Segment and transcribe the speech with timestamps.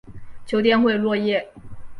[0.47, 1.47] 秋天会落叶。